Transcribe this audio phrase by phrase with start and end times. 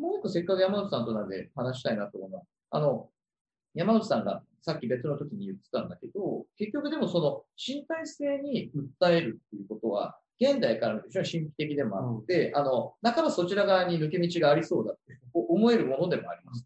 [0.00, 3.08] もう一個せっかく山内さんとなんで話したいなと思うのは、あの、
[3.74, 16.64] 山内さんがさっき別の時に言ってたんだけど、結局でもその身体性に訴えるっていうことは、現代からの非常に神秘的でもあって、うん、あの、だからそちら側に抜け道がありそうだって思えるものでもあります。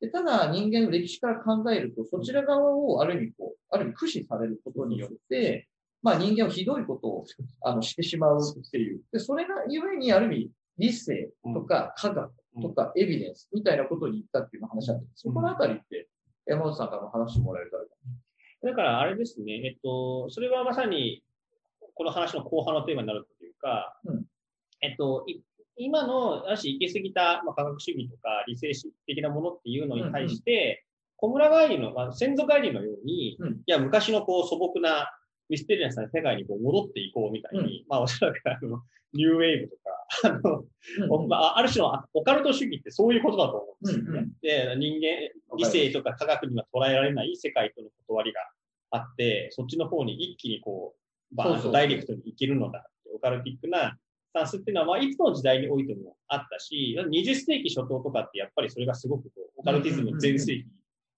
[0.00, 5.68] でただ人間の歴史から考えると、そちら側をある意味こう、ある意味駆使されることによって、
[6.02, 7.24] まあ人間はひどいことを
[7.62, 9.00] あのしてしまうっていう。
[9.10, 12.30] で、それがゆえにある意味理性とか科学
[12.60, 15.22] とかエビデンスみたいなことに言ったっていう話だったんです。
[15.22, 16.08] そこのあたりって
[16.46, 17.84] 山本さんからも話してもらえたら
[18.70, 18.74] だ。
[18.74, 21.22] からあれですね、えっと、それはまさに
[21.94, 24.24] この話の後半のテーマになるというか、うん、
[24.80, 25.26] えっと、
[25.76, 28.72] 今の、ある種行き過ぎた、まあ、科学主義とか理性
[29.06, 30.84] 的なものっていうのに対して、
[31.16, 35.10] 小村帰りの、まあ、先祖帰りのように、うん、いや、昔のこう素朴な
[35.48, 38.82] ミステリアスな世界にこう戻っていこうみたいに、うん、まあ、おそらくあの、
[39.12, 39.90] ニューウェーブとか、
[40.24, 44.04] あの、うんまあ、ある種のオカルト主義ってそういうことだと思うんですよ。
[44.04, 44.10] ね。
[44.10, 48.40] うんうん、で、人間、理性とか科学には捉えられない世界との断りが
[48.90, 50.94] あって、そっちの方に一気にこ
[51.32, 53.96] う、バーンとダイレクトに行けるのだオカルティックな
[54.30, 60.66] スタンスっていうのは、まあ、いつの時代においてもあったし、20世紀初頭とかってやっぱりそれがすごくこうオカルティズム全盛期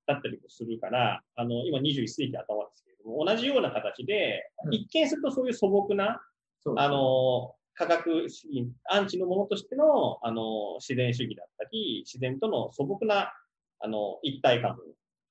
[0.07, 6.21] だったりもするから、あの、今21世紀頭です同じような形で、一見するとそういう素朴な、
[6.77, 13.33] あの、科学主義、アンチのものとしての、あの、自然主義だったり、自然との素朴な、
[13.81, 14.75] あの、一体感を、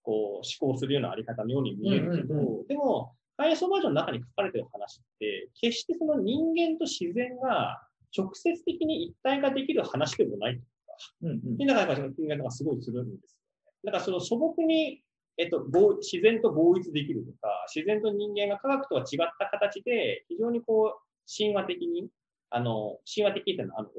[0.04, 7.82] こう、思考するようなあり方のように見えるけど、でも、ハイソバージョンの中に書かれてる話って、決してその人間と自然が
[8.18, 13.40] 直接的に一体化できる話でもないというか、うんうん、っていうのがやっぱり人間がすごいするんですよ、
[13.84, 13.92] ね。
[13.92, 15.02] だからその素朴に、
[15.38, 15.66] えっと、
[15.98, 21.02] 自然と合一できるとか、自然と人間が科学とは違った形で、非常にこう、
[21.38, 22.08] 神話的に、
[22.50, 23.90] あの、神話的っていうのは、あの、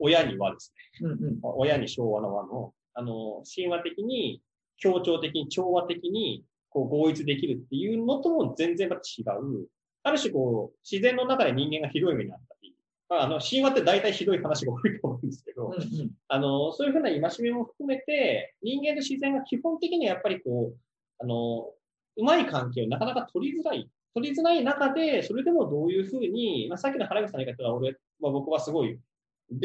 [0.00, 0.72] 親にはです
[1.02, 4.40] ね、うんうん、親に昭和の和の、あの、神話的に、
[4.78, 9.68] 協調的に、調和的に、こう合一できるっていうのとも全然違う。
[10.02, 12.74] ある種こう、自然の中で人間がひどい目にあったり、
[13.08, 20.76] まあ、あの、神話って大体ひどい話が多いと思うんですけど、うんうん、あの、そういうふうな戒めも含めて、人間と自然が基本的にはやっぱりこう、
[21.18, 21.70] あの、
[22.16, 23.90] うまい関係をなかなか取りづらい。
[24.14, 28.98] 取りづらい中で、それでもどういうふうに、まあ、さっきの原口さんの言い方は俺、まあ、僕はすごい、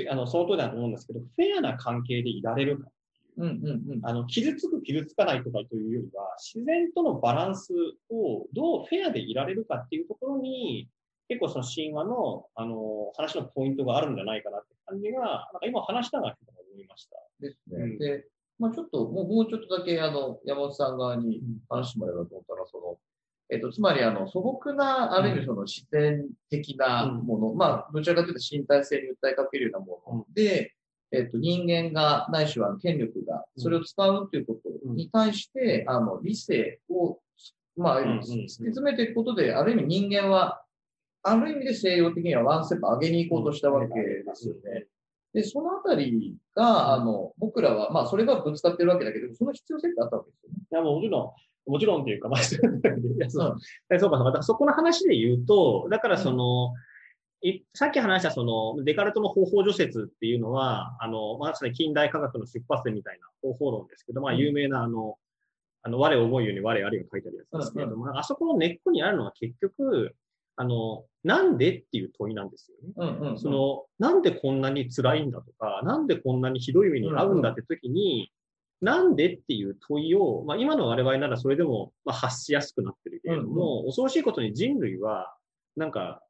[0.10, 2.90] あの、その通りだと思うんですけど、フェアな関係でいられるか
[3.38, 7.74] うんうんうん、あの傷つく、傷つかないとかというよりは、自然とのバランス
[8.10, 10.90] をどうフェアでいられるかっていうところに、
[11.28, 17.16] 結構その神話のあの話のポイントがあるんじゃないかなって感じが、なんか今話したが思いました。
[17.40, 17.84] ですね。
[17.84, 18.26] うん、で、
[18.62, 22.98] まあ、ちょっともう、もうちょっとだけあの山本さん側に話してもらえばと思ったら、その、
[23.50, 30.76] えっと、つまり、あの、素朴な、ある意味その自然的なもの、うん、まあ、どちらかというと身体性に訴えかけるようなもので、
[31.12, 37.20] えっ、と、人間が、ないしは権力が、それを使うということに対して、あの、理性を、
[37.76, 40.64] まあ、突き詰めていくことで、ある意味人間は、
[41.24, 44.86] ある意味で西洋的にはワンステップ上げに行こうとしたわけですよね。
[45.34, 50.58] で、そのあたりが、あの、僕らは、まあ、それがぶつかってるわけだけど、その必要性ってあったわけですよね。
[50.72, 51.36] いや、もちろ
[51.68, 52.62] ん、もちろんっていうか、まあ、 そう。
[52.62, 56.92] か、そうか、そこの話で言うと、だからその、うん
[57.74, 65.18] さっき話したそのデカルトの方法除説っていうのは、あの、まさに近代科学の出発点みたいな方法論ですけど、まあ有名なあの、
[65.82, 70.16] あの、我を思うように我あれが書いてあるやつですけれども、うんうん、あそこの根っこにあるのは結局、
[70.56, 72.94] あの、なんでっていう問いなんですよね。
[72.98, 78.32] うんうんうん、その、なんでこんなに辛いんだとか、なんでこんなにひどい目に遭うんだって時に、
[78.82, 85.36] うんうん、なんでっていう問いを、まあ今の我々ならそれでも、まあ、発しやすくなってるけれども、うんうん、恐ろしいことに人類は、
[85.76, 86.22] なんか、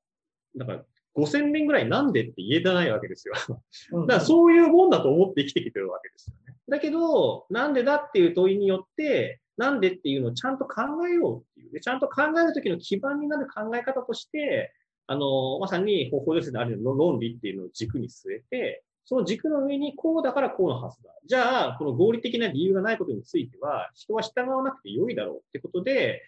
[0.53, 0.83] なんか
[1.15, 3.33] 5000年ぐらいなんでって言えてないわけですよ。
[4.07, 6.57] だからそういうもんだと思って生きてきてるわけですよね。
[6.67, 11.50] だけど、なんでだっていう問いによって、なんでっていうのをちゃんと考えよう。
[11.71, 14.73] でちゃんと考えるときの基盤になる考え方として、
[15.07, 21.09] あの、まさに方法ですね、あるの論理っていうのを軸に据えて、その軸の上にこうだからこうのはずだ。
[21.25, 26.21] じゃあ、この合理的な理由がないことについては、人は従わなくて良いだろうってことで、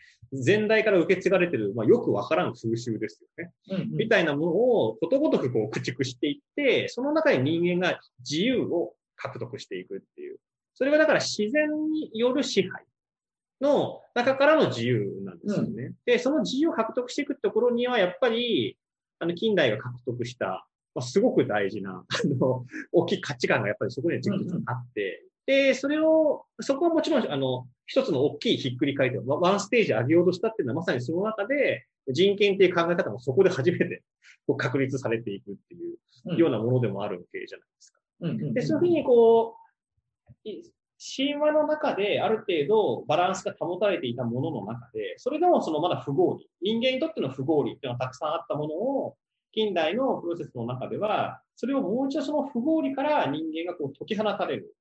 [0.45, 3.51] 前代から受け継がれてる、まあ、よくわからん風習ですよね。
[3.69, 10.39] うんうん、みたいなものをことごとくこう駆逐していって、その中で人間が自由を獲得していくっていう。
[10.73, 12.83] それがだから自然による支配
[13.63, 15.83] の中からの自由なんですよね。
[15.85, 18.77] うん、で、その自由を獲得していくところには、やっぱり、
[19.19, 24.37] あの、近代が獲得した、まあ、すごく大事な、あの、大きい価値観がやっぱりそこには実は
[24.67, 34.03] あって、で、それを、そこはもちろん、あの、一つの大きいひっくり返って、ワンステージ上げようとしたっていうのはまさにその中で、人権っていう考え方もそこで初めて
[34.57, 35.77] 確立されていくってい
[36.35, 37.99] うようなものでもあるわけじゃないですか。
[38.53, 39.55] で、そういうふうにこ
[40.45, 40.49] う、
[40.99, 49.15] 神話の中である程度バランスが保たれていたものの中で、それでもそのまだ不合理、人間にとっての不合理っていうのがたくさんあったものを、
[49.51, 54.75] 近代のプロセスの中では、それをもう一度その不合理から人間がこう解き放たれる。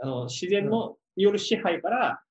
[0.00, 2.22] あの、自然の、による支配から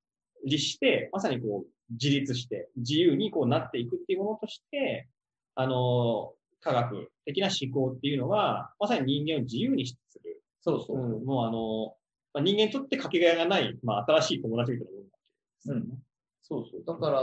[0.46, 5.08] 律して、まさにこう、自立して、自由にこうなっていくっていうものとして、
[5.56, 10.42] あの、科学的な思考っていうのは、まさに人間を自由にする。
[10.62, 10.98] そうそう。
[10.98, 11.96] うん、もうあの、
[12.34, 14.88] まあ、人間にとってかけがえがない、まあ、新しい友達みたい
[15.66, 16.04] なもんうん。
[16.42, 16.84] そうそう。
[16.86, 17.22] だから、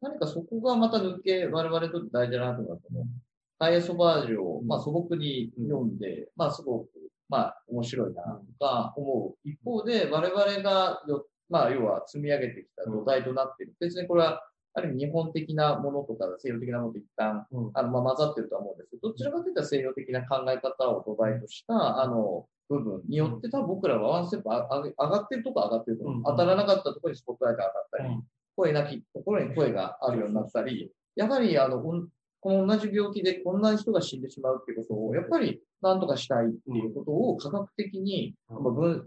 [0.00, 2.78] 何かそこがまた抜け、我々とって大事だなと思う。
[3.58, 6.88] ハイエソバージュを、まあ、素朴に読んで、うん、まあ、すごく、
[7.28, 9.48] まあ、面白いな、とか思う。
[9.48, 13.74] 一方で、我々がよ、まあ、要は積み上げてきた土台となっている。
[13.80, 14.42] 別にこれは、
[14.76, 26.22] ある意味日本的なものとか西洋的なものと一旦、うん、あの、まあ、混ざってるとは思うんですけど、どちらかというと西洋的な考え方を土台とした、あの、部分によって多分僕らはワンステップ上がってるとこ上がってると思う。
[26.24, 28.20] 当たらなかったところにスポットライト上がったり、
[28.56, 38.34] 声なきところに声があるようになったり、やはりあの、この同じ病気でこんな人が死んでしまうっていうことを、やっぱり何とかしたいっていうことを科学的に、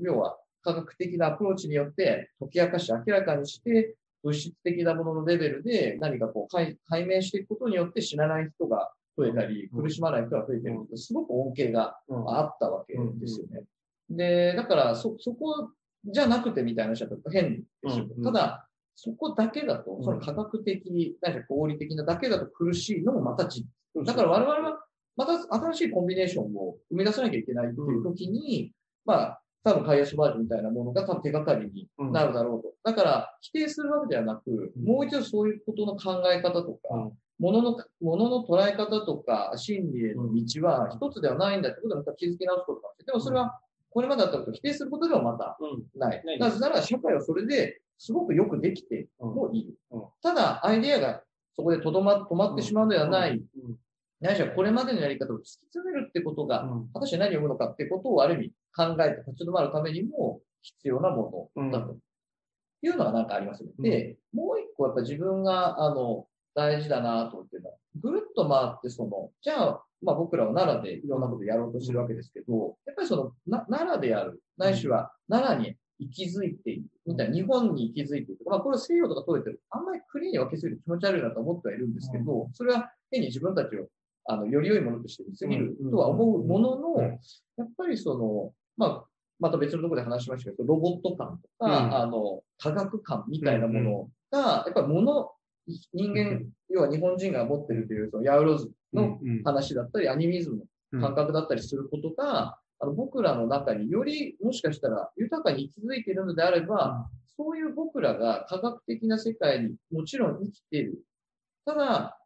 [0.02, 11.98] 要は科学的なアプローチによって解き明かし明らかにして、物質的なもののレベルで何かこう解明していくことによって死なない人が増えたり、苦しまない人が増えてるすごく恩恵が
[12.28, 13.64] あったわけですよね。
[14.10, 15.72] で、だからそ、そこ
[16.06, 18.06] じゃなくてみたいな話だと変ですよ。
[18.24, 23.68] ただ、そこだけだと、その科学的、何か合理的なだけだと苦しいのもまた実。
[24.06, 24.80] だから我々は
[25.16, 25.34] また
[25.72, 28.72] 新しいコンビネーションを生み出さなきゃいけないっていう時に、
[29.06, 32.74] まあ、多分、開発バージョンみたいなものが多分手がかりになるだろうと。
[32.84, 43.06] だから、否定するわけではなく、もう一度そういうことの考え方とか、ものの、ものの捉え方とか、真理への道は一つではないんだってことでまた気づき直すことかもしれない。
[43.06, 45.58] でもそれは、これまでだったことを否定することではまた
[45.96, 46.24] ない。
[46.40, 49.74] なぜなら社会はそれですごくよくできてもいい。
[50.22, 51.24] ただ、アイデアが
[51.56, 53.42] そこでとどま、止まってしまうのではない。
[54.20, 61.98] ないしはこれまでのやり方を突き詰めるってことが、果たして何を読むのかってことをある意味考えて立ち止まるためにも必要なものだと
[62.82, 63.90] いうのはなんかありますよね。
[63.90, 78.40] で、もう一個やっぱ自分が、あの、大事だなと思ってるのは、ぐるっと回ってその、じゃあ、まあ僕らは奈良でいろんなことやろうとしてるわけですけど、やっぱりその、な奈良でやる、ないしは奈良に息づいている、みたいな、日本に息づいている。
[78.48, 79.62] まあこれ西洋とか取れてる。
[79.70, 83.88] あんまりクリーンに分けすぎる気持ち悪いなと思ってはいるんですけど、それは変に自分たちを、
[84.26, 89.06] あの、より良いものとして見すぎるとは思うものの、やっぱりその、まあ、
[89.40, 95.32] また別のところで話しましたけど、ロボット感とか、あの、科学感みたいなものが、やっぱりもの、
[95.94, 111.00] 人間、要は日本人が持ってるという、そのヤウロズの話だったり、アニミズムの感覚だったりすることが、あの僕らの中によりもしかしたら豊かに生き続いているのであれば、そういう僕らが科学的な世界にもちろん生きている。
[111.66, 112.20] ただ、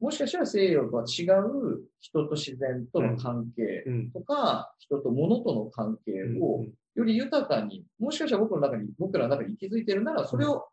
[0.00, 3.84] もしかしたら西洋とは違う人と自然との関係
[4.14, 6.64] とか、人と物との関係を
[6.94, 10.69] より豊かに、もしかしたら僕の中に、僕らの中に息づいているなら、それを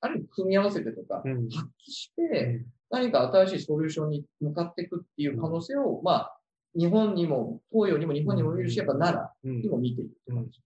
[0.00, 6.38] ある意味組み合わせてとか、発揮して、何か新しいソリューションに向かっていくっていう可能性を、まあ、
[6.76, 10.60] 日本にも、東洋にも日本にも見るし、やっぱ奈良にも見ているって感じ。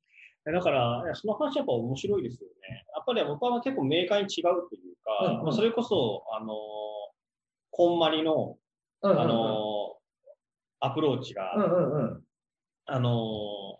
[0.44, 2.84] だから、その話やっぱ面白いですよね。
[2.94, 6.54] やっぱり僕は結構明快に違うというか、うんうん、まあ、それこそ、あの、
[7.70, 8.56] こんまりの、
[9.02, 9.96] うんうんうん、あの、
[10.80, 12.22] アプローチが、うんうんうん、
[12.86, 13.78] あの、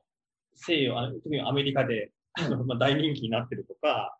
[0.54, 4.16] 西洋、特にアメリカで、あの まあ、大人気になってるとか、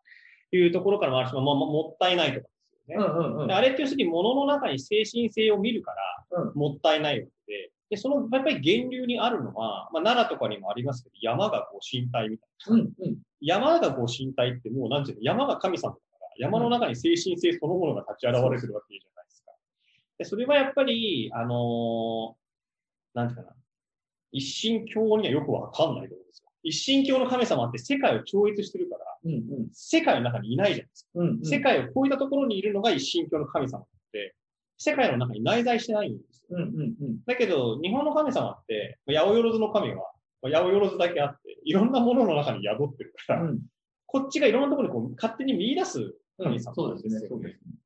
[0.57, 2.49] いうところからもあるし、まあ、もったいないとかで
[2.85, 3.05] すよね。
[3.05, 5.91] うんうんうん、あれって要するに物の中に精神性を見るか
[6.31, 12.75] ら、もったいないわけで、で、そのやっぱり源流にあるのは、まあ、奈良とかにもありますけど、山がこう身体みたいな。
[12.75, 19.51] うんうん、山がこう身体ってもう、なんていうの、山が神様だから、山の中に精神性そのものが立ち現れてるわけじゃないですか。
[20.17, 23.55] でそれはやっぱり、あのー、なんていうかな、
[24.31, 26.49] 一神教にはよくわかんないと思うんですよ。
[26.63, 31.45] 一神教の神様って世界を超越してるから、うんうん、世界の中にいないじゃないですか、うんうん。
[31.45, 34.35] 世界を超えたところにいるのが一神教の神様で、
[34.77, 36.57] 世界の中に内在してないんですよ。
[36.57, 40.11] うんうんうん、だけど、日本の神様って、八百万の神は、
[40.41, 43.59] 八百万だけあって、いろんなものの中に宿ってるから、うん、
[44.05, 47.83] こっちがいろんなところにこう勝手に見出す神様なんですよ、ね、そうですね。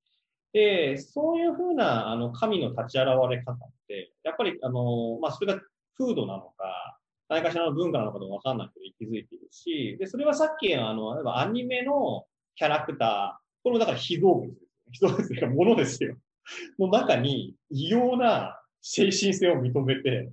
[0.54, 5.62] で、そういうふうなあの神の立ち現れ方って、やっぱり、あの、まあ、それが
[5.98, 6.97] 風土なのか、
[7.30, 15.10] 何かしらの文化なのかとわかんないけど気づいているし、で、それはさっきあの、例えばアニメのキャラクター、これもだから非動物ですよ。
[15.10, 15.50] 人ですよ。
[15.50, 16.16] ものですよ。
[16.80, 20.30] の中に異様な精神性を認めて、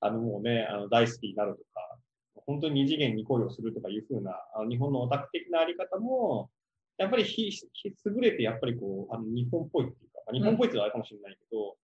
[0.00, 1.98] あのもうね、あの大好きになるとか、
[2.46, 6.50] 本当に二次元に恋をするとかいうふうな、あの日本のオタク的なあり方も、
[6.98, 11.76] やっぱりひひ優れて、やっぱりこう、あの日本っぽいっていうか、日本っぽいっていうのはあるかもしれないけど、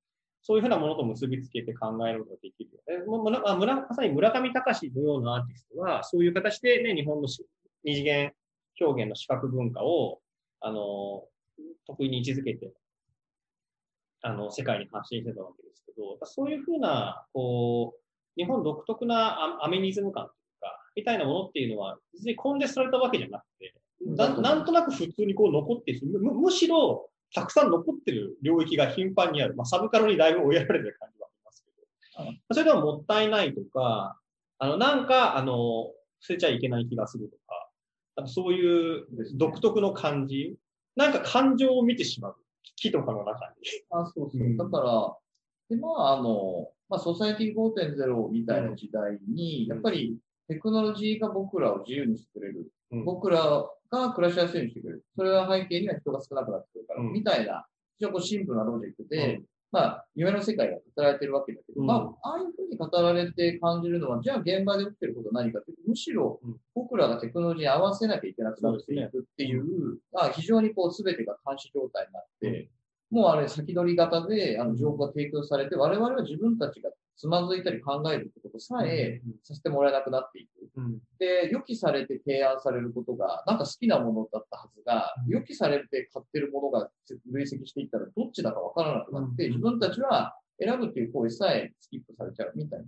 [0.47, 3.05] そういうふうなものと結びつけて考えることができるよね。
[3.05, 3.41] も村
[3.89, 7.27] まさに村上隆のようなアーティストは、そういう形でね、日本の
[7.83, 8.33] 二次元
[8.81, 10.21] 表現の視覚文化を、
[10.61, 11.25] あの、
[11.89, 12.73] 得意に位置づけて、
[14.23, 18.01] あの、世界に発信してたわけですけど、そういうふうな、こう、
[18.41, 29.55] 日本独特なアメニズム感というか、みたいなものっていうのは、別に根絶されたわけじゃなくて、ななんとなく普通にこう残ってるむむしろたくさん残ってる領域が頻繁にある。
[29.55, 34.19] まあ、サブカルにだいぶ追いやられてる感じはありますけど、それでももったいないとか、
[34.59, 40.57] あの、なんか、あの、捨てちゃいけない気がするとか、そういう独特の感じ、
[40.97, 42.37] なんか感情を見てしまう。
[42.77, 43.55] 木とかの中に。
[43.91, 44.41] あ、そうそう。
[44.41, 45.17] うん、だから、
[45.69, 50.19] で、まあ、あの、まあ、ソサエティ5.0みたいな時代に、うん、やっぱり
[50.49, 52.71] テクノロジーが僕らを自由にしてくれる。
[52.93, 55.05] うん、僕らが暮らしやすいようにしてくれる。
[55.17, 57.67] それは背景には人が少なくなってくるから、うん、みたいな、
[57.99, 66.41] 非常にシンプルなロジックで、うん、まあ、夢の世界が語られてるわけだけど、うん、まあ、ああいうふうに語られて感じるのは、じゃあ現場で起きてることは何かというと、むしろ
[66.75, 72.69] 僕らがテクノロジーに合わせなきゃいけなくなっていくっていう、まあ、非常にこう、すべてが監視状態になって、
[73.11, 80.51] もうあれ先取り型で、あの、情報が提供されて、我々は自分たちがつまずいたり考えるってことさえさせてもらえなくなっていく。
[80.77, 86.91] うん、で、予期されて提案されることが、なんか好きなものだったはずが、予期されて買ってるものが
[87.33, 92.87] 累積していったらどっちだかわからなくなって、自分たちは選ぶっていう行為さえスキップされちゃうみたいな。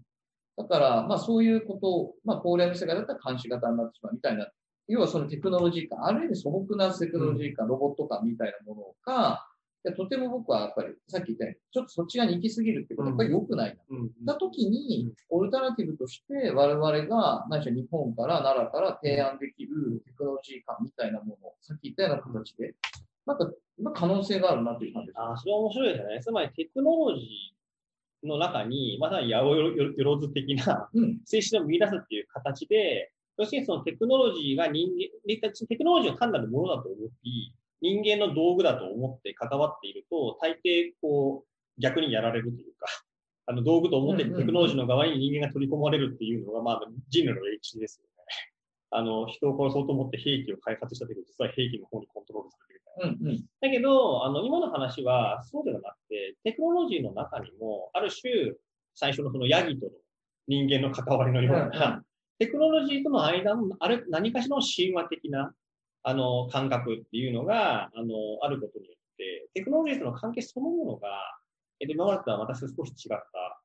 [0.59, 4.49] だから、まあそういうことを、まあ高齢の世界だったら監視型になってしまうみたいな、
[4.88, 9.48] 要はそのテクノロジーか、ある意味素朴なテクノロジーか、ロボットかみたいなものか、
[9.85, 13.97] でとても僕はやっぱり、さっき言ったように、ちょっとそっち側に行き過ぎるってことはやっぱり良くないな。
[13.97, 14.11] うん。
[14.26, 22.75] た時に、オルタナティブとして我々が、何しろ日本から奈良から提案できるテクノロジー感みたいなものを、さっき言ったような形で、
[23.25, 25.18] なんか、まあ、可能性があるなという感じです。
[25.20, 26.20] ああ、それは面白いですね。
[26.23, 30.90] つまりテクノロジーの中に、まさに八百万的な
[31.25, 34.88] 性質を見出すっていう形で、要するにそのテクノロジーが人
[35.26, 42.87] 間、テクノロジーを単なるものだと思い、人間の道具だと思って関わっていると、大抵こう、逆にやられるというか、
[43.47, 48.11] あの道具と思ってテクノロジーの側に人間が取り込まれるっていうのが、まあ人類の歴史ですよね。
[48.90, 53.16] あの、人を殺そうと思って兵器を開発したけど、実は兵器の方にコントロールされてるみたいな。
[53.16, 58.54] うんうん、だけど、あの、今の話はそうではなくて、テクノロジーの中にも、ある種、
[58.94, 59.92] 最初のそのヤギとの
[60.47, 62.02] 人間の関わりのような、
[62.38, 65.54] テクノロジーとの間の、あれ、何かしらの神話的な、
[66.08, 71.08] あの、感覚っていうのが、あの、あることによって、テクノロジーとの関係そのものが、
[71.80, 73.62] えっと、今までとは私少し違った。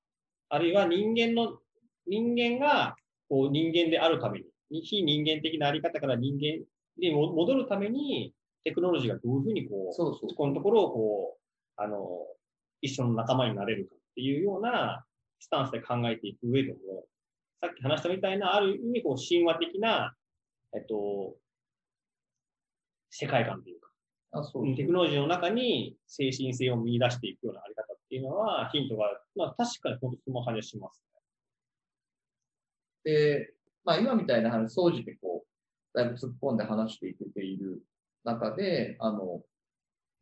[0.50, 1.60] あるいは人間の、
[2.06, 2.98] 人間が、
[3.30, 6.66] こう、人間であるために、非人間的なあり方から人間
[6.98, 8.34] に戻るために、
[8.66, 11.98] テクノロジーがどういうふうにこう、そうそうこのところをこう、あの、
[12.82, 15.06] 一緒の仲間になれるかっていうような
[15.40, 17.06] スタンスで考えていく上でも、
[17.62, 20.14] さっき話したみたいな、ある意味こう神話的な、
[20.76, 21.38] えっと、
[23.16, 23.90] 世界観というか、
[24.32, 24.76] あそう。
[24.76, 29.06] テクノロジーの中に精神性を見出していくようなあり方っていうのは、ヒントが、
[29.36, 31.04] まあ確かに本当その感じします
[33.06, 33.12] ね。
[33.14, 33.54] で、
[33.84, 37.84] まあ今みたいな話、総じてこう、だいぶ突っ込んで話していけている
[38.24, 39.42] 中で、あの、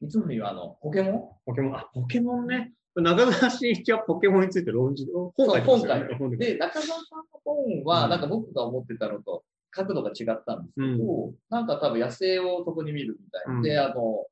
[0.01, 1.45] いつも言うあの、ポケモン？
[1.45, 2.74] ポケモン、あ、ポケモンね。
[2.93, 6.38] 中澤慎一はポケモンについて論じ、本書いてますよね。
[6.38, 13.53] で、中澤さんの本は、なんか僕が思ってたのと、角度が違ったんですけど、うん、なんか多分野生をそこに見るみたいな。
[13.55, 14.25] うん、で、あの、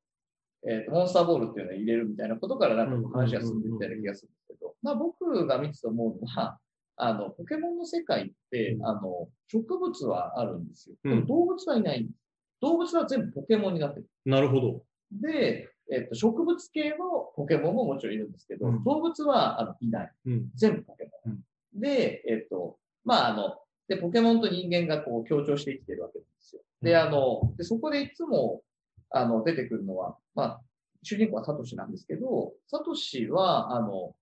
[0.68, 6.58] えっ、ー、と、モンスターボールっていうのを入れるみたいなことからなんか話が進んでみたいな気がするんですけど、まあ僕が見てて思うのは、
[6.96, 10.96] あの、ポケモンの世界って、あの、植物はあるんですよ。
[11.02, 12.20] でも動物はいないんです。
[12.60, 14.06] 動物は全部ポケモンになってる。
[14.26, 14.82] なるほど。
[15.12, 16.96] で、えっ、ー、と、植物系の
[17.34, 20.12] ポケモンももちろんいるんですけど、うん、動物はあのいない。
[20.54, 21.38] 全部ポケモン。
[21.74, 23.56] で、えっ、ー、と、まあ、あの、
[23.90, 26.62] で、ポケモンと人間がこう協調して生きてるわけなんですよ。
[26.80, 28.62] で、あの、でそこでいつも、
[29.10, 30.60] あの、出てくるのは、まあ、
[31.02, 34.14] 主人公はサトシなんですけど、サトシは、あの、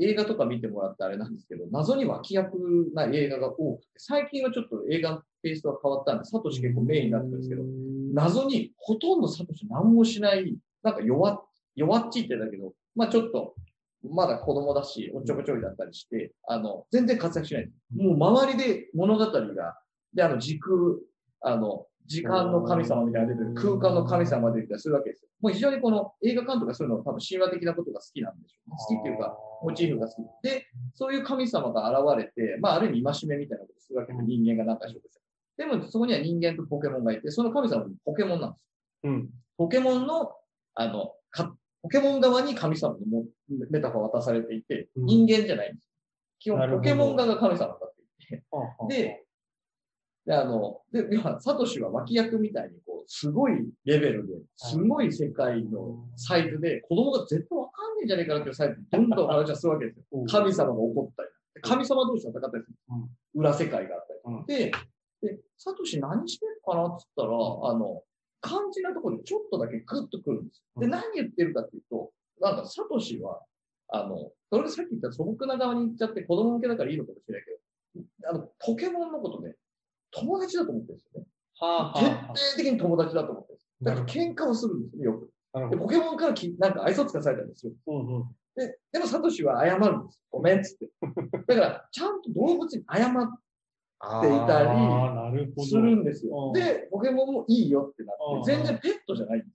[0.00, 7.62] 映画とか見てもらってあれなんですけど、謎に脇役な映画が多くて、最近はちょっと映画のペーストが変わったんで、サトシ結構メインになってるんですけど、
[8.12, 11.44] 謎にほとんどサトシ何もしない、なんか弱、
[11.76, 13.54] 弱っちいってだけど、まあちょっと
[14.02, 17.70] まだ子供だし、おっちょこちょいだったりして、あの、全然活躍しない。
[17.96, 19.78] もう周りで物語が、
[20.14, 20.74] で、あの、時空、
[21.40, 25.28] あの、時間の神様みたいな出てる、空間の神様が出てたりするわけですよ。
[25.40, 28.76] もう非常にこの映画監督がそういうの多分神話的なことが好きなんでしょう、ね。
[28.78, 30.48] 好きっていうか、モチーフが好き。
[30.48, 35.20] で、そういう神様が現れて、まあある意味戒めみたいなことするわけで、人間が何かしようとして。
[35.58, 38.64] でもそこには人間とポケモンがいて、その神様にポケモンなんです
[39.04, 39.10] よ。
[39.10, 39.28] うん。
[39.58, 40.32] ポケモンの、
[40.74, 43.24] あの、かポケモン側に神様の
[43.70, 45.84] メタファー渡されていて、人間じゃないんです。
[46.40, 48.96] 基本、ポケモン側が神様だって言って。
[49.02, 49.24] で、
[50.26, 53.52] で、あの、で、今、サトシは脇役みたいに、こう、すごい
[53.84, 60.04] レベルで、すごい世界のサイズで、子供が絶対わかんねえんじゃねえかなっていうサイズで、どんどん話はするわけですよ。
[60.28, 61.28] 神様が怒ったり、
[61.62, 62.76] 神様同士戦ったりする。
[63.34, 64.06] 裏世界があっ
[64.46, 64.64] たり。
[64.64, 64.72] で、
[65.22, 68.02] で、サトシ何してるかなって言ったら、あの、
[68.42, 73.40] 肝心なところでちょっとだけグッとくるんですで、何言ってるかっていうと、なんか、サトシは、
[73.88, 79.54] あの、それさっき言った素朴な側に行っちゃって子供向けだからいいのかもしれないけど、あの、ポケモンのことね、
[80.12, 81.26] 友達だと思ってるんですよね。
[81.60, 83.68] はあ、はあ、徹底的に友達だと思ってるんです。
[83.82, 85.30] だから喧嘩をするんですよ、よく。
[85.70, 87.72] で、ポケモンからきなんか愛想つかされたんですよ。
[87.86, 90.20] うんうん、で、でもサトシは謝るんです。
[90.30, 90.90] ごめんっつって。
[91.46, 93.40] だから、ちゃんと動物に謝っ
[94.20, 94.62] ていた
[95.56, 96.52] りするんですよ。
[96.54, 99.52] で、ポケモンもいいよってなって、全然ペットじゃないんです。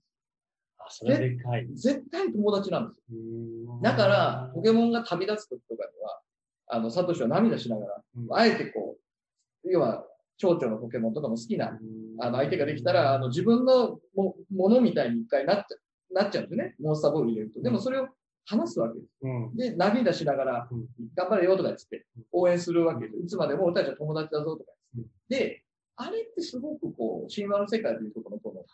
[0.78, 1.66] あ、それでかい。
[1.74, 3.80] 絶対友達なんですよ。
[3.82, 6.20] だから、ポケモンが旅立つ時とかには、
[6.66, 8.96] あの、サトシは涙しながら、あえてこ
[9.64, 11.78] う、要は、蝶々のポケモンとかも好きな、
[12.20, 15.76] あの、相手ができたら、あの、自分のもものみたいに一回なっちゃ
[16.14, 16.74] なっちゃうんですよね。
[16.80, 17.60] モンスターボール入れると。
[17.62, 18.08] でもそれを
[18.46, 19.12] 話すわけです。
[19.22, 20.68] うん、で、涙しながら、
[21.14, 23.18] 頑張れよとか言って、応援するわけです。
[23.18, 25.38] いつまでも俺たちは友達だぞとか言って。
[25.46, 25.64] で、
[25.96, 28.64] あれってすごくこう、神話の世界というところのこの、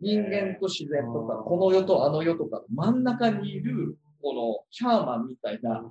[0.00, 5.90] 人間と自然とか、この世とあの世とかの真ん中にいる、このシャーマンみたいな、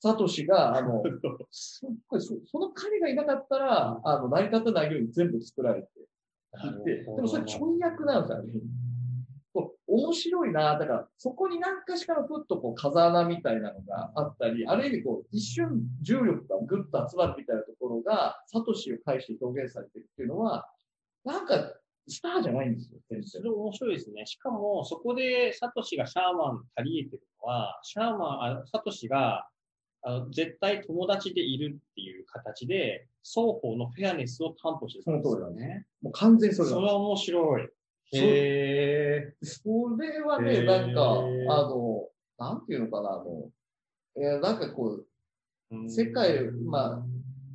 [0.00, 1.02] サトシが、あの、
[1.50, 8.52] すっごいそ、その彼がいなかったら、あの、成り立たないように全部作られていて、でもそれちょい役なんですよね。
[9.86, 10.78] 面白いな。
[10.78, 20.68] だから、そこに何かしかのふっとこう風穴みたいなのがあったり、ある意味こう、一瞬重力がぐっと集まるみたいなところが、サトシを介して表現されてるっていうのは、
[21.24, 21.74] なんか、
[22.06, 24.26] スターじゃないんですよ、それ面白いですね。
[24.26, 29.48] しかも、そこでサトシがシャーマン足りえてるのは、シャーマン、あサトシが
[30.02, 35.86] あの絶対友達でいるっていう形で、双方のフェアネスを担保してるんですよね。
[36.02, 37.68] もう完全にそれそれは面白い。
[38.12, 39.34] へえ。
[39.42, 43.50] それはね、なんか、あの、なんていうのかな、あの、
[44.16, 45.04] えー、なんかこ
[45.70, 47.04] う、世界、ま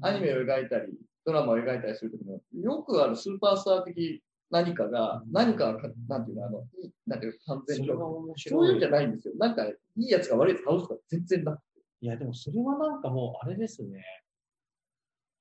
[0.02, 0.94] あ、アニメを描いたり、
[1.26, 6.64] ドラマを描いたりするときも、よくあるスーパースター的何かが、何か、なんていうの、あの、
[7.06, 9.36] なんていう完全に、そういうんじゃないんですよ。
[9.38, 11.64] なんか、いいやつが悪いやつ倒すとか全然なくて。
[12.02, 14.04] いや、でもそれはなんかもう、あれですね。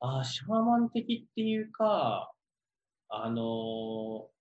[0.00, 2.32] ああ、シャーマン的っていうか、
[3.08, 4.37] あのー、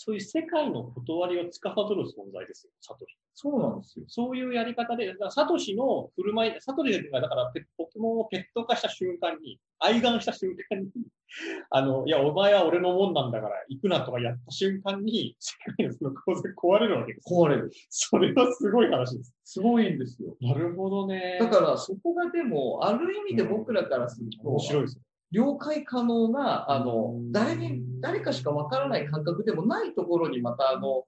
[0.00, 3.18] そういう世界の断りを司る存在ですよ、サトシ。
[3.34, 4.04] そうなんですよ。
[4.06, 10.88] そういうやり方で、サトシの振る舞い、サトシがだからポケモンをペット化した瞬間に、愛玩した瞬間に、
[11.70, 17.34] あの、いや、お前は俺のもんなんだから行くなとかやった瞬間に、世界のその構造壊れるわけです。
[17.34, 17.72] 壊れる。
[17.90, 19.34] それはすごい話です。
[19.42, 20.36] すごいんですよ。
[20.40, 21.38] なるほどね。
[21.40, 25.00] だからそこがでも、ある意味で僕らからすると、面白いです。
[25.32, 31.04] 了解可能な、あの、誰に、誰かしかわからない感覚でもないところにまた、あの、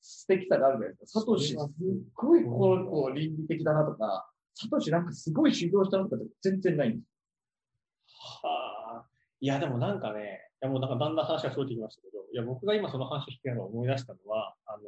[0.00, 1.20] 素敵さがあるじゃないですか。
[1.20, 1.58] サトシ、すっ
[2.14, 7.08] ごいこの子倫理的だなとか、サトシなんかすごい修行したのとか全然ないんです。
[8.42, 9.06] はあ。
[9.40, 14.82] いや、でもなんかね、いやもうなんかだんだん話がそうってきましたけど、いや、僕が今その話を聞きながら思い出したのは、あの、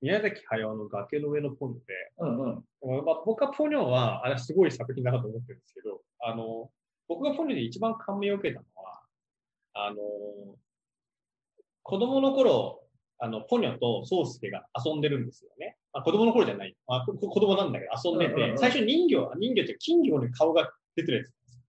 [0.00, 6.70] 宮崎駿の崖の上のポニョで、うんうんまあ、僕はポニョは、あれはすごい作品だなと思ってるんですけど、あの、
[7.08, 9.00] 僕がポニョで一番感銘を受けたのは、
[9.74, 9.96] あの、
[11.82, 12.80] 子供の頃、
[13.18, 15.76] あの、ポニョとソースケが遊んでるんですよね。
[15.92, 16.76] あ、子供の頃じゃない。
[16.86, 21.62] あ、子供なんだけど遊んでて、最初人魚、人魚って金魚の顔が出てるやつです。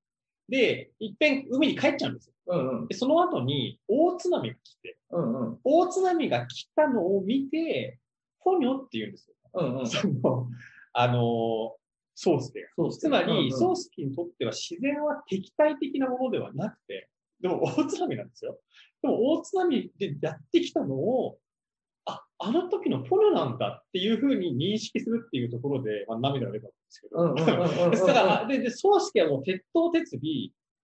[0.50, 2.34] で、いっぺん海に帰っちゃうんですよ。
[2.48, 8.00] うんうん、でその後に大津波が来て、うんうん、大津波が来たのを見て、
[8.40, 9.36] ポニョって言うんですよ。
[9.56, 10.48] うんうん、その
[10.94, 11.76] あの
[12.16, 12.90] ソースケが。
[12.90, 17.10] つまり、ソースケにとっては自然は敵対的なものではなくて、
[17.42, 18.58] でも大津波なんですよ。
[19.02, 21.38] でも大津波でやってきたのを、
[22.06, 27.36] あ、あの時のポニョなんだっていうふうに認識するっていうところで、まあ、涙が出たんですけど。
[27.36, 30.20] だから、で、で、ソースケはもう鉄頭鉄尾、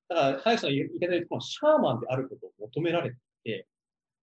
[0.09, 3.15] だから、早くさんの言い方で言うと、シャーマンであることを求められて
[3.45, 3.67] いて、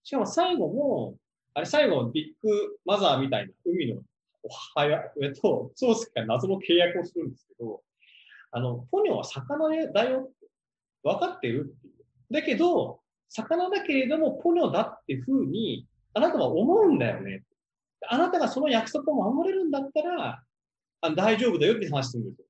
[0.05, 1.17] しかも最後も、
[1.55, 4.03] あれ最後ビッグマザーみたいな海の
[4.51, 7.83] 母親と宗介が謎の契約をするんですけど、
[8.51, 10.47] あの、ポニョは魚だよって
[11.03, 11.95] 分かってるっていう。
[12.31, 17.45] だけど、魚だけれどもポニョだっていうふうに、あなたは思うんだよね。
[18.09, 20.43] あなたがその約束を守れるんだったら、
[21.01, 22.47] あ大丈夫だよって話するんですよ。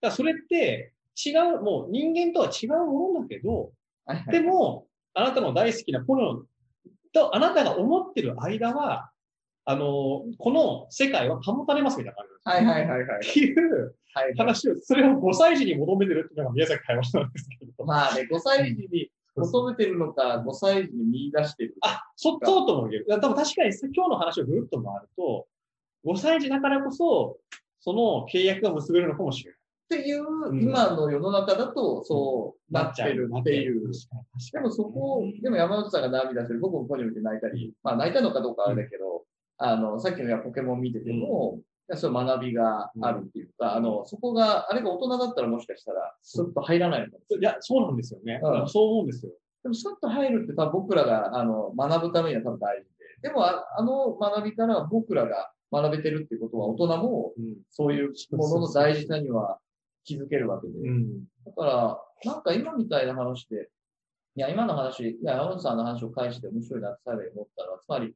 [0.00, 0.92] だからそれって
[1.24, 3.72] 違う、もう人間とは違うものだけど、
[4.30, 6.42] でも、あなたの大好きなポニョ
[7.12, 9.10] とあなたが思ってる間は、
[9.66, 12.48] あの、この世界は保たれますみたいな感じです。
[12.48, 13.20] はいはいはいはい。
[13.28, 13.94] っていう
[14.36, 17.84] 話を、それを5歳児に求めてるっていうのが宮崎会話なんですけど。
[17.84, 23.06] まあね、5歳児に求めてるのか、5歳児に見出してるあ、そ、そうとも言える。
[23.08, 25.46] 多分確かに今日の話をぐるっと回ると、
[26.06, 27.38] 5歳児だからこそ、
[27.80, 29.58] その契約が結べるのかもしれない。
[29.84, 30.24] っていう、
[30.62, 33.90] 今の世の中だと、そうなってるっていう。
[34.52, 39.24] でもそこ、でも山本さんが涙してる、僕もポニョ見て泣いたり、まあ泣いたのかどうかあれだけど、
[39.58, 41.60] あの、さっきのポケモン見てても、
[41.94, 48.40] そういう学びがあるっていうか、あの、そこが、あれが大人だったらもしかしたら、スッと入らないのかいや、そうなんですよね。
[48.42, 49.32] うん、そう思うんですよ。
[49.62, 52.84] でも、スッと入るって多分僕らが、あの、学ぶためには多分大事
[53.22, 53.28] で。
[53.28, 57.32] でもあ、あの学びから僕らが学べてるっていうことは、大人も、
[57.70, 59.58] そういうものの大事さには
[60.04, 60.74] 気づけるわけで。
[60.78, 63.68] うん、だから、なんか今みたいな話で、
[64.36, 68.14] いや、今の話、いや、山本さんの話を返して面白いなって最後に思ったら、つまり、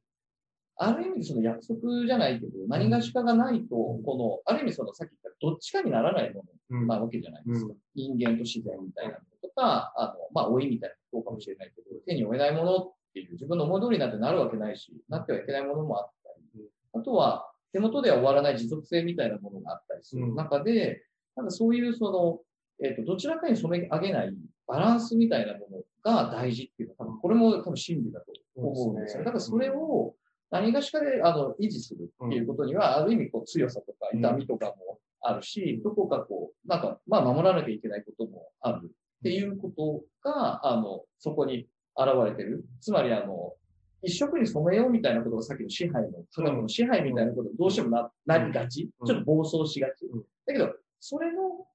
[0.81, 7.73] ある意味その約束じゃないけど、何がしかがないと、この、ある意味そのさっき言ったどっちかにならないものなわけじゃないですか。
[7.95, 16.63] 人間と自然みたいなものとか、あの、まあ、老いみたいなことかもしれないけど、手に負えないものっていう、自分の思い通りになってなるわけないし、なってはいけないものもあったり、
[16.93, 21.03] あとは、手元では終わらない持続性みたいなものがあったりする中で、
[21.35, 22.39] なんかそういうその、
[22.81, 24.33] えっ、ー、と、どちらかに染め上げない
[24.65, 29.23] バランスみたいなものが大事っていうのは、多分これも多分真理だと思うんですよ。
[29.23, 30.15] だからそれを、
[30.51, 38.89] 何がしかであの維持するっていうことには、ある意味こう強さとか痛みとかもあるし、どこかこう、なんか、まあ守らなきゃいけないこともあるっ
[39.23, 42.65] ていうことが、あの、そこに現れてる。
[42.81, 43.53] つまりあの、
[44.01, 48.89] 一色に染めようみたいなことがさっきの支配の、その支配みたいなことどうしてもな、なりがち。
[49.05, 50.07] ちょっと暴走しがち。
[50.45, 51.67] だけど、それの、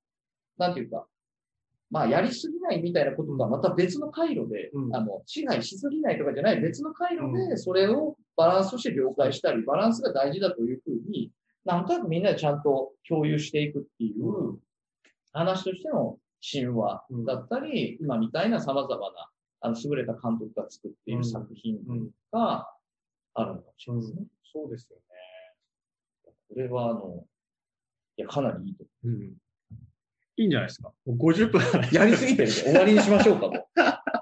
[0.57, 1.07] なんていうか、
[1.95, 11.31] まあ、やりすぎないみたいなことがまた別の回路で、うん、あの、支配しすぎないとかじゃない別の回路で、それをバランスとして了解したり、バランスが大事だというふうに、
[11.65, 14.59] なんとなくみんなでちゃんと共有していくっていう
[15.33, 19.31] 話としての神話だったり、今みたいな様々な、
[19.61, 21.79] あの、優れた監督が作っている作品
[22.33, 22.69] が
[23.35, 24.23] あるのかもしれないですね。
[24.53, 26.33] そうですよね。
[26.49, 27.25] これは、あの、
[28.17, 29.17] いや、かなりいいと思う。
[29.17, 29.35] うん
[30.37, 30.93] いいんじゃないですか。
[31.09, 33.67] 50分やりすぎてるんで終わりにしましょうかと。